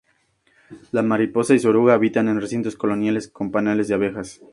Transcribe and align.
La 0.89 1.03
mariposa 1.03 1.53
y 1.53 1.59
su 1.59 1.69
oruga 1.69 1.93
habitan 1.93 2.27
en 2.27 2.41
recintos 2.41 2.75
coloniales 2.75 3.27
con 3.27 3.51
panales 3.51 3.87
de 3.87 3.93
abejas. 3.93 4.41